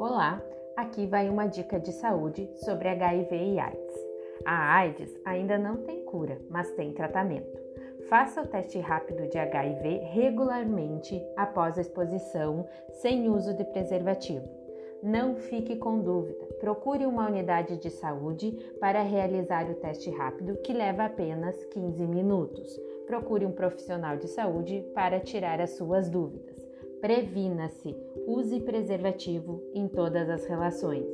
[0.00, 0.42] Olá,
[0.78, 3.94] aqui vai uma dica de saúde sobre HIV e AIDS.
[4.46, 7.60] A AIDS ainda não tem cura, mas tem tratamento.
[8.08, 12.66] Faça o teste rápido de HIV regularmente após a exposição,
[13.02, 14.48] sem uso de preservativo.
[15.02, 16.46] Não fique com dúvida.
[16.60, 22.80] Procure uma unidade de saúde para realizar o teste rápido, que leva apenas 15 minutos.
[23.06, 26.59] Procure um profissional de saúde para tirar as suas dúvidas.
[27.00, 27.96] Previna-se,
[28.26, 31.08] use preservativo em todas as relações.